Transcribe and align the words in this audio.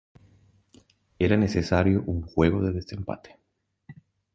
Era 1.19 1.37
necesario 1.37 2.01
un 2.07 2.23
juego 2.23 2.63
de 2.63 2.71
desempate. 2.73 3.37